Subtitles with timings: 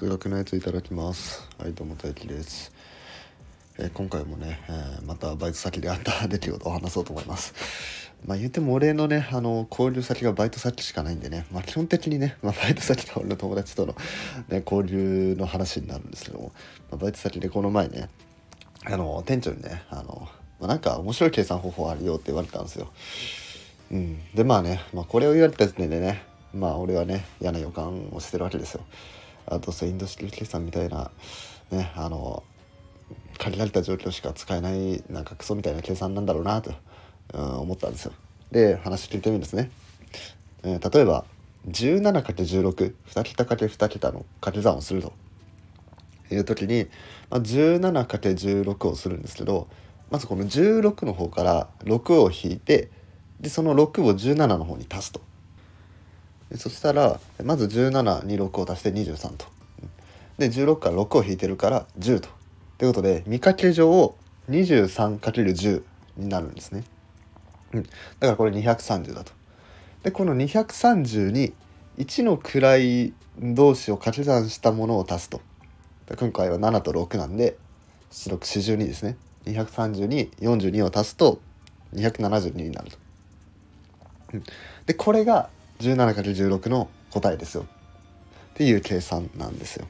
[0.00, 1.46] 数学のやついただきます。
[1.58, 2.72] はいどうも大輝です、
[3.76, 7.52] えー、今回もね、えー、またバイト先であった 出来事を話そうと思います。
[8.24, 13.94] まあ言っても俺のねあの交流先がバイト先しかないんでねまあ基本的にね、まあ、バイト先の俺の友達との、
[14.48, 16.52] ね、交流の話になるんですけども、
[16.90, 18.08] まあ、バイト先でこの前ね
[18.86, 20.26] あの店長にねあの、
[20.60, 22.90] まあ、なんか面白い計算方法あるよって言われたんですよ。
[23.92, 26.22] うん、でまあね、まあ、これを言われた時点でね
[26.54, 28.80] まあ俺はね嫌な予感をしてるわけですよ。
[29.50, 31.10] あとインド式計算みたいな
[31.70, 32.42] ねあの
[33.38, 36.72] 限られた状況しか使えないなんかクソみたいな計算なんだろうなと、
[37.34, 38.12] うん、思ったんですよ。
[38.52, 39.70] で話聞いてみるんですね。
[40.62, 41.24] えー、例えば
[41.68, 45.12] 17×16 2桁 ×2 桁の掛け算をすると
[46.30, 46.86] いう時に、
[47.28, 49.68] まあ、17×16 をするんですけど
[50.10, 52.90] まずこの16の方から6を引いて
[53.40, 55.20] でその6を17の方に足すと。
[56.56, 59.46] そしたらまず17に6を足して23と。
[60.38, 62.28] で16から6を引いてるから10と。
[62.78, 64.16] ということで見かけ上を
[64.48, 65.82] 23×10
[66.16, 66.84] になるんですね。
[67.72, 69.32] うん、だからこれ230だと。
[70.02, 71.52] でこの230に
[71.98, 75.40] 1の位同士を掛け算したものを足すと。
[76.18, 77.56] 今回は7と6なんで
[78.10, 79.16] 6 42ですね。
[79.44, 81.40] 230に42を足すと
[81.94, 82.98] 272になると。
[84.86, 85.50] でこれが
[85.80, 89.86] 17×16 の答えですよっていう計算なんですよ。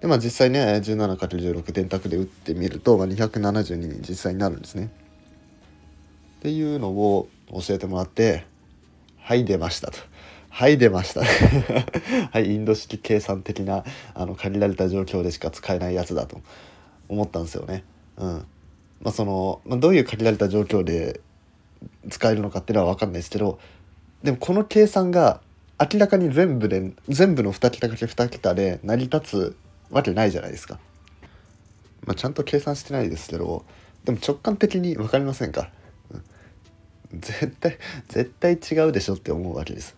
[0.00, 4.90] でまあ実際ね 17×16 電卓で打ってみると、まあ、272に実際になるんですね。
[6.38, 8.44] っていうのを教えてもらって
[9.18, 9.98] 「はい出ました」と。
[10.50, 11.22] はい出ました
[12.30, 16.42] はいインド式計算的なあの限られた状況でしか使えないやつだと
[17.08, 17.84] 思ったんですよね。
[18.18, 18.46] うん
[19.00, 21.20] まあ、その、まあ、どういう限られた状況で
[22.10, 23.58] 使えるのかっていうのは分かんないですけど
[24.22, 25.40] でもこの計算が
[25.80, 29.56] 明らかに全部で全部の2桁かけ2桁で成り立つ
[29.90, 30.78] わけないじゃないですか。
[32.06, 33.64] まあ、ちゃんと計算してないですけど
[34.04, 35.70] でも直感的に分かりませんか、
[37.12, 39.96] 絶対絶対違うでしょって思うわけです。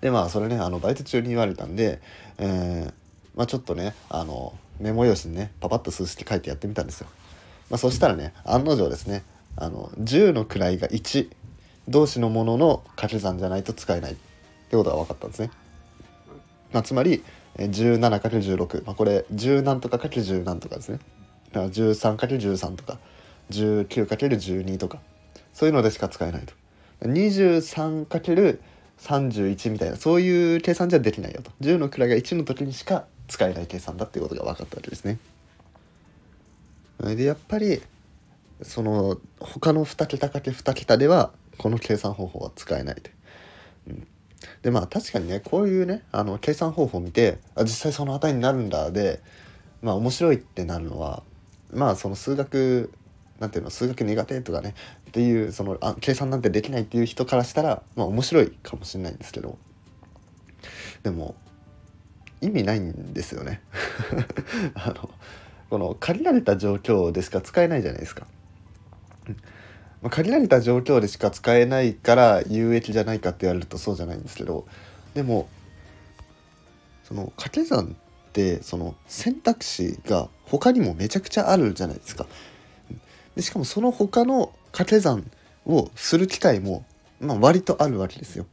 [0.00, 2.00] でまあそれねあのバイト中に言われたんで、
[2.38, 2.92] えー、
[3.36, 7.08] まあ、ちょっとねあのメモ用紙にねパパッと数式書いてやってみたんですよ。
[7.70, 9.24] まあ、そしたらね案の定ですね
[9.56, 11.28] あの10の位が1
[11.88, 15.50] 同士のものの掛け算じゃないと使えないってことが分かったんですね。
[16.72, 17.22] まあ、つまり
[17.58, 20.98] 17×16、まあ、これ10何とか ×10 何とかですね。
[21.52, 22.98] だから 13×13 とか
[23.50, 24.98] 19×12 とか
[25.52, 26.54] そういうのでしか使えないと。
[27.02, 35.18] 23×31 みたいなそういう計算じゃできないよと10の位が1の時にしか使えない計算だっていうことが分かったわけですね。
[37.02, 37.82] でやっぱり
[38.62, 43.12] その他の2桁かけ2桁ではこの計算方法は使えないで。
[43.88, 44.06] うん、
[44.62, 49.20] でまあ確かにねこういうねあの計算方法を見てあ実際その値になるんだで
[49.82, 51.22] まあ面白いってなるのは
[51.72, 52.92] まあその数学
[53.40, 54.74] なんていうの数学苦手とかね
[55.08, 59.58] っていうそのあ計算なんてできないっていう人からしたらまあ面白いかもしれないんですけど
[61.02, 61.34] でも
[62.40, 63.62] 意味ないんですよね
[64.74, 65.10] あの
[65.70, 68.26] この限られた状況でしか使えないじゃないですか。
[70.02, 74.66] まあ、限られた状況でしか使えないから有益じゃないかって言われるとそうじゃないんですけど
[75.14, 75.48] でも
[77.04, 77.96] その掛け算
[78.30, 82.26] ってその選択肢が他にもめちゃくちゃあるじゃないですか。
[83.36, 85.30] でしかもその他の掛け算
[85.66, 86.84] をする機会も、
[87.20, 88.46] まあ、割とあるわけですよ。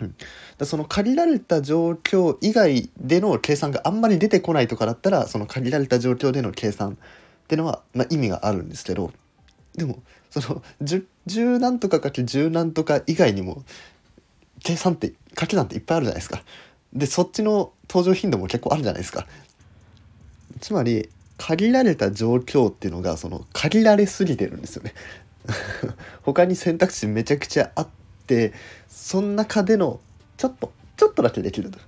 [0.00, 0.14] うん、
[0.58, 9.12] だその限られた状況以外での計算があんまり出てこないとかだったらその限られた状況での計算っていうのは、まあ、意味があるんですけど
[9.76, 10.02] でも
[10.40, 13.64] その10何とかかけ10何とか以外にも
[14.62, 16.42] 計算って掛け算っていっぱいあるじゃないですか。
[16.92, 19.26] でそっちの登場頻度も結構あるじゃないですか。
[20.60, 21.08] つまり
[21.38, 24.94] 限られた状況っていうのがその限られすぎてるんですよね。
[26.22, 27.88] 他に選択肢めちゃくちゃあっ
[28.26, 28.52] て
[28.88, 30.00] その中での
[30.36, 31.78] ちょっとちょっとだけできると、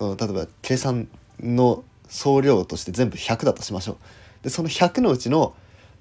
[0.00, 1.08] うん、例えば計算
[1.40, 3.96] の総量として全部100だとしましょう。
[4.44, 5.54] でその100のうちの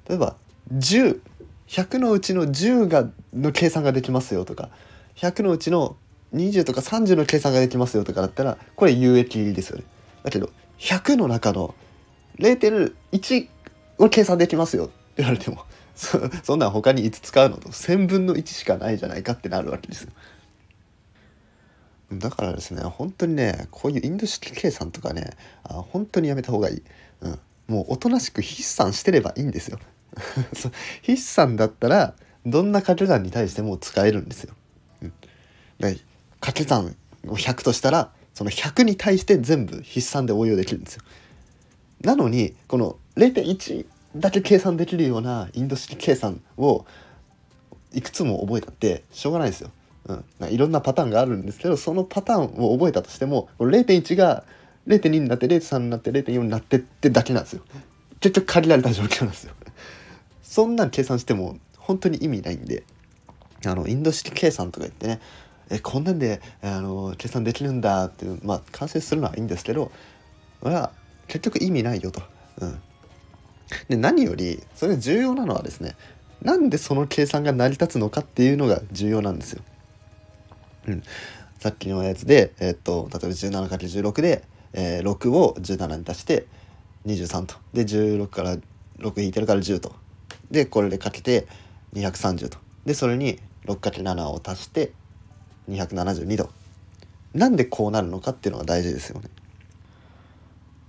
[0.08, 0.36] 例えば
[0.72, 4.70] 10100のうちの10がの計算ができますよとか
[5.16, 5.96] 100のうちの
[6.34, 9.84] 20とか30の計算ができますよとかだったらこれ有益ですよね。
[10.24, 10.50] だけど
[10.80, 11.76] 100の中の
[12.40, 13.48] 0.1
[14.00, 15.64] を計算できますよって言われても
[15.96, 20.12] そそんなん他にいつ使うのと1000分の1しかないじゃないかってなるわけですよ。
[22.14, 25.32] だからですね本当にねこういうインド式計算とかね
[25.64, 26.84] あ本当にやめた方がいい。
[27.22, 29.80] うんもうおとなしく筆算してればいいんですよ。
[31.02, 32.14] 筆算だったら
[32.46, 34.54] どんな掛け算に対しても使えるんですよ。
[35.02, 35.14] うん、
[36.40, 36.96] 掛け算
[37.28, 41.04] を100としたらその100に対して全部筆算で応用できるんですよ。
[42.02, 46.86] なのにこの0.1だけ計算できるようなインド式計算を
[47.94, 49.72] いくつも覚えたってしょうがないですよ。
[50.06, 54.44] うん、いろんなパターンがあるんですけどそのパターンを覚えたとしても0.1が
[54.86, 57.62] 0.2になって0.3になって0.4になってってだけなんですよ。
[58.20, 59.54] 結局限られた状況なんですよ。
[60.54, 62.84] そんなん計算しても本当に意味ないんで。
[63.66, 65.22] あのインド式計算とか言ってね
[65.70, 69.92] えこんなんであの計算できるんだっていうまあ完成するのはいいんですけど
[70.62, 70.92] は
[71.28, 72.22] 結局意味ないよと。
[72.60, 72.82] うん、
[73.88, 75.96] で何よりそれ重要なのはですね
[76.42, 79.62] なんでその計算が成り立つのかっていうのが重要なんですよ。
[80.88, 81.04] うん、
[81.60, 86.46] さっきのやつで、えー、っと例えば 17×16 で、えー、6を17に足して
[87.06, 87.56] 23と。
[87.74, 88.58] で16から
[89.00, 90.03] 6引いてるから10と。
[90.54, 91.48] でこれでかけて
[91.96, 94.92] 230とでそれに 6×7 を足して
[95.70, 96.50] 272度
[97.34, 99.28] なんでこうなるのかっていうのが大事ですよね。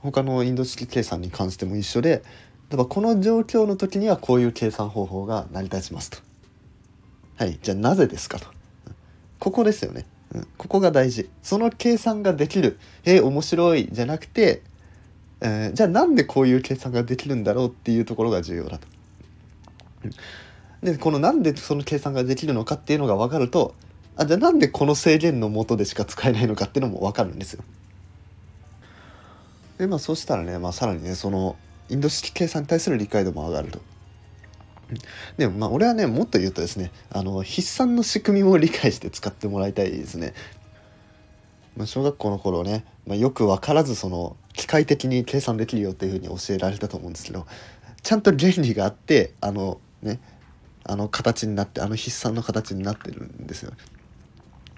[0.01, 2.23] 他のインド式計算に関しても一緒で
[2.69, 6.19] 例えばこの状況の時にはこういう計算方法が成り立ちますと。
[7.37, 8.47] はいじゃあなぜですかと。
[9.39, 10.05] ここですよね。
[10.35, 11.31] うん、ここが大事。
[11.43, 12.79] その計算ができる。
[13.05, 14.63] えー、面白いじゃなくて、
[15.41, 18.94] えー、じゃあなんでこういう計算ができるんだろうっていうところが重要だと。
[20.83, 23.75] でこのなんでその計算ができるのかっていうのが分かると
[24.17, 27.65] あじゃあなんでこの制限のもとでしか使えないのかっていうのも分かるんですよ。
[29.79, 31.57] でまあそうしたらね、まあ、さらにねその
[31.89, 33.81] インド式計算に対する理解度も上がると。
[35.37, 40.35] でもまあ俺はねもっと言うとですねあの筆算の仕組みも理解して使ってもらいたいですね。
[41.77, 47.47] まあ、小学校の頃ね、まあ、よく分からずその機械的に計算できるよっていうふうに教えられたと思うんですけど
[48.03, 50.21] ちゃんと原理があってあのね
[50.85, 53.73] あの形になってあの筆算の形になってるんですよ。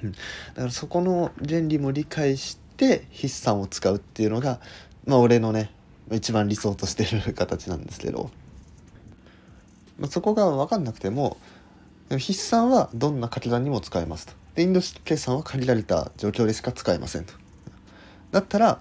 [0.02, 0.19] うん、だ
[0.56, 4.61] からそこの原理も理解して筆算を使うっていうのが、
[5.06, 5.70] まあ、俺のね
[6.12, 8.31] 一番理想としてる形なんですけど、
[9.99, 11.38] まあ、そこが分かんなくても
[12.11, 14.32] 筆算はどんな掛け算にも使えますと。
[14.55, 17.32] でインド式計算は限られた状況でしか使えませんと。
[18.31, 18.78] だったら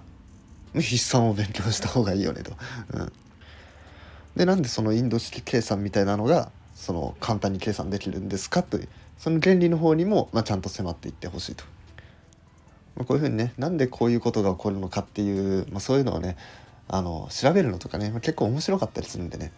[0.74, 2.52] 筆算を勉強した方がいいよねと。
[2.92, 3.12] うん、
[4.36, 8.88] でなんでそのインド式計算みたいなのがその簡単に計算できるんですかという
[9.18, 11.64] その原理の方にも、まあ、ちゃんと迫っていってほしいと。
[12.96, 16.36] まあ、こういうふうにねなんでこういうことが起こるのかっていう、まあ、そういうのをね
[16.88, 19.52] あの調べるのとかね、まあ、結構面白かったりするんでね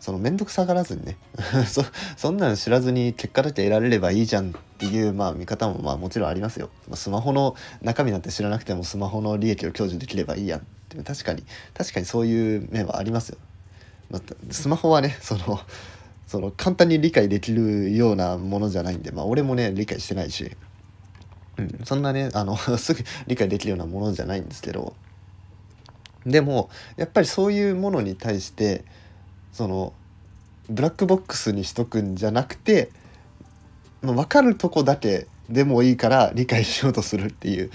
[0.00, 1.16] その面倒くさがらずにね
[1.68, 1.84] そ
[2.16, 6.70] そんなの知らずに結果だけ得られればいいじゃんっていうまあ見方もまあもちろんありますよ。
[6.88, 11.44] まあ、スマホの中身なんて知らなくてもスマホの利益を享受できればいいやんって確かに
[11.74, 13.38] 確かにそういう面はありますよ。
[14.12, 15.58] まあ、スマホはねその
[16.26, 20.52] その簡単に理解できるようなものじゃないんでまあ俺もね理解してないし、
[21.58, 24.94] うん、そんなねあの すぐ理解できるようなものじゃないんですけど
[26.26, 28.84] でもやっぱりそういうものに対して
[29.52, 29.94] その
[30.68, 32.90] ブラックボックスにしとくんじゃなくて、
[34.02, 37.70] まあ、分かるとこだけでもいいから理解しようとするっていう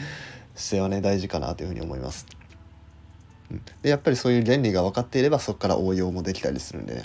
[0.55, 2.36] 姿勢はね大事かなというふうに思います。
[3.81, 7.03] でやっぱりそういう原理が分かっていればそこから応用もできたりするんで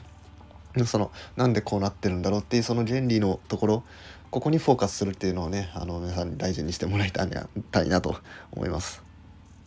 [0.76, 3.84] ねそのなんでこうなってるんだろうっていうその原理のところ
[4.30, 8.16] ここにフォーカスするっていうのをねあの皆さんに大事にしてもらいたいなと
[8.52, 9.02] 思います。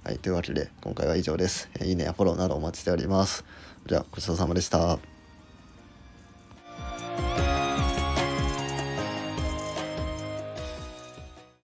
[0.03, 1.69] はい、というわけで今回は以上です。
[1.83, 3.45] いいねやフォローなどお待ちしております。
[3.85, 5.14] じゃあごちそうさまでした。